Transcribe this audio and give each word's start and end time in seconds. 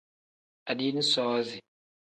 Adiini 0.69 1.03
soozi. 1.11 1.61